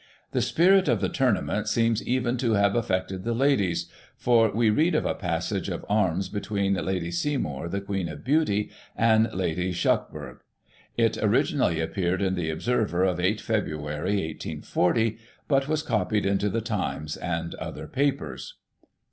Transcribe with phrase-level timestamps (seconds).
[0.31, 4.95] The spirit of the Tournament seems even to have affected the ladies, for we read
[4.95, 10.39] of a passage of arms between Lady Seymour, the Queen of Beauty, and Lady Shuckburgh.
[10.97, 16.61] It originally appeared in the Observer of 8 Feb., 1840, but was copied into the
[16.61, 18.55] Times and other papers.